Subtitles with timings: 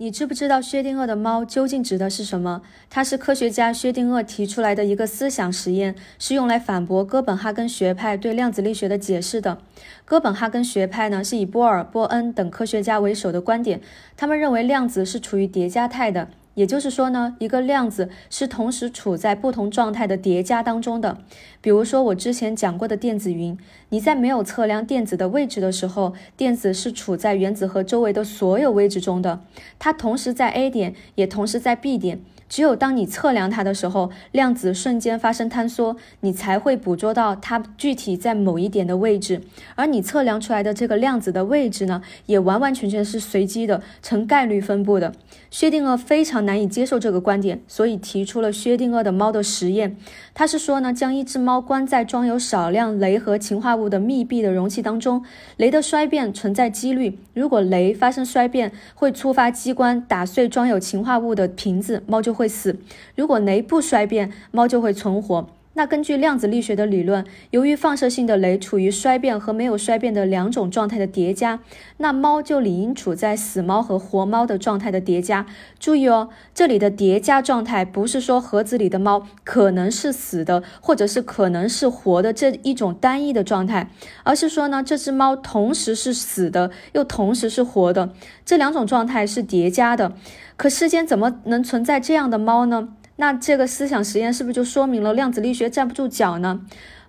[0.00, 2.62] 你知不知道薛定谔的猫究竟指的是什么？
[2.88, 9.58] 它是科学家薛定谔提出来的一个思想实验，是用来反驳哥本哈根学派对量子力学的解释的。
[10.04, 13.80] 哥本哈根学派呢，是以波尔、波恩等科学家为首的观点，
[14.16, 16.28] 他们认为量子是处于叠加态的。
[16.58, 21.18] 也就是说呢，一个量子是同时处在不同状态的叠加当中的。
[21.60, 23.56] 比如说我之前讲过的电子云，
[23.90, 29.38] 你在没有测量电子的位置的时候，电子是处在原子核周围的所有位置中的，
[29.78, 32.18] 它同时在 A 点，也同时在 B 点。
[32.48, 39.42] 只有当你测量它的时候，量子瞬间发生坍缩，你才会捕捉到它具体在某一点的位置。
[39.74, 45.12] 而你测量出来的这个量子的位置呢，也完完全全是随机的，呈概率分布的。
[45.50, 49.96] 薛定谔非常难以接受这个观点，所以提出了薛定谔的猫的实验。
[50.34, 55.24] 他是说呢，将一只猫关在装有少量镭和氰化物的密闭的容器当中，
[55.58, 57.18] 镭的衰变存在几率。
[57.34, 62.72] 如果镭发生衰变，会触发机关打碎装有氰化物的瓶子，猫就会死；
[63.16, 65.48] 如果雷不衰变，猫就会存活。
[65.78, 71.60] 那根据量子力学的理论，由于放射性的镭处于衰变和没有衰变的两种状态的叠加，
[71.98, 75.46] 那猫就理应处在死猫和活猫的状态的叠加。
[75.78, 83.88] 注意哦，这里的叠加状态不是说盒子里的猫可能是死的，或者是可能是活的这一种单一的状态，
[84.24, 88.12] 而是说呢，这只猫同时是死的，又同时是活的，
[88.44, 90.12] 这两种状态是叠加的。
[90.56, 92.88] 可世间怎么能存在这样的猫呢？
[93.20, 96.60] 那这个思想实验是不是就说明了量子力学站不住脚呢？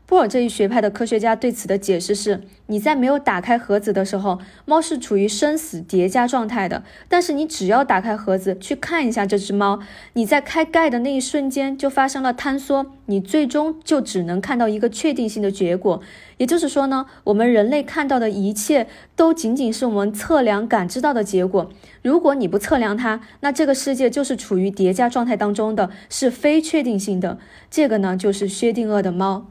[0.09, 6.81] 波尔这一学派的科学家对此的解释是：你在没有打开盒子的时候，猫是处于生死叠加状态的。
[7.07, 9.79] 但是你只要打开盒子去看一下这只猫，
[10.13, 16.01] 你在开盖的那一瞬间就发生了坍缩，你最终就只能看到一个确定性的结果。
[16.37, 21.69] 也就是说呢，我们人类看到的一切都仅仅是我们测量感知到的结果。
[22.01, 27.37] 如果你不测量它，那这个世界就是处于叠加状态当中的，是非确定性的。
[27.69, 29.45] 这个呢，就是薛定谔的猫。